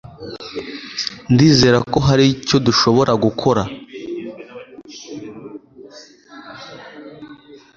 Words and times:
Ndizera 1.33 1.77
ko 1.91 1.97
hari 2.07 2.23
icyo 2.35 2.57
dushobora 2.67 3.11
gukora. 3.23 3.61